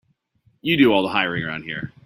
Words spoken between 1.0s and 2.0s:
the hiring around here.